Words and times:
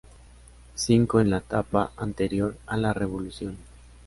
Cinco 0.73 1.19
en 1.19 1.29
la 1.29 1.37
etapa 1.37 1.91
anterior 1.95 2.57
a 2.65 2.75
la 2.75 2.91
revolución. 2.91 3.55